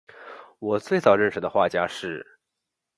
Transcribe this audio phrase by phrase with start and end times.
[0.57, 2.39] 我最早认识的画家是